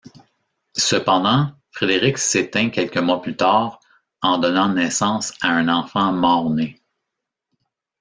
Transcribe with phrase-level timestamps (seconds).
[0.77, 3.79] Cependant, Frédérique s'éteint quelques mois plus tard
[4.23, 6.81] en donnant naissance à un enfant mort-né.